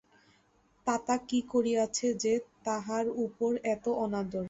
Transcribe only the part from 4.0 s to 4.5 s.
অনাদর?